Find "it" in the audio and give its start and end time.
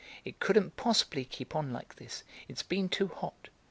0.25-0.39